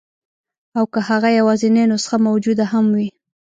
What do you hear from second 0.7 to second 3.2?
او که هغه یوازنۍ نسخه موجوده هم وي.